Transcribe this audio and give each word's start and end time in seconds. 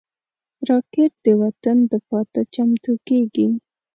راکټ 0.67 1.11
د 1.25 1.27
وطن 1.41 1.77
دفاع 1.91 2.23
ته 2.33 2.41
چمتو 2.53 2.93
کېږي 3.07 3.47